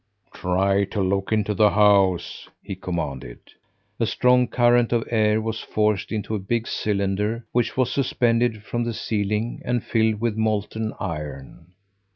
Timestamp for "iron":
10.99-11.73